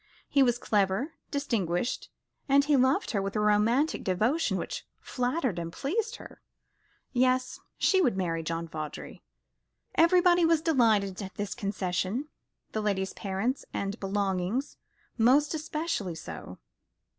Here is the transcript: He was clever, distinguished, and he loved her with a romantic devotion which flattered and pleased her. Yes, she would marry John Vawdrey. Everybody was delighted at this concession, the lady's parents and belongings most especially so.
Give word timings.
He 0.27 0.41
was 0.41 0.57
clever, 0.57 1.13
distinguished, 1.29 2.09
and 2.49 2.65
he 2.65 2.75
loved 2.75 3.11
her 3.11 3.21
with 3.21 3.35
a 3.35 3.39
romantic 3.39 4.03
devotion 4.03 4.57
which 4.57 4.83
flattered 4.99 5.59
and 5.59 5.71
pleased 5.71 6.15
her. 6.15 6.41
Yes, 7.13 7.59
she 7.77 8.01
would 8.01 8.17
marry 8.17 8.41
John 8.41 8.67
Vawdrey. 8.67 9.21
Everybody 9.93 10.43
was 10.43 10.59
delighted 10.63 11.21
at 11.21 11.35
this 11.35 11.53
concession, 11.53 12.29
the 12.71 12.81
lady's 12.81 13.13
parents 13.13 13.63
and 13.75 13.99
belongings 13.99 14.75
most 15.19 15.53
especially 15.53 16.15
so. 16.15 16.57